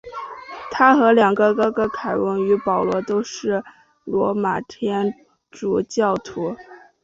[0.71, 3.63] 他和两个哥哥凯文与保罗都是
[4.03, 5.13] 罗马天
[5.51, 6.55] 主教徒。